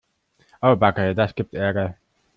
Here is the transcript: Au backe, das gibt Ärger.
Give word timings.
Au 0.63 0.75
backe, 0.75 1.13
das 1.13 1.35
gibt 1.35 1.53
Ärger. 1.53 1.95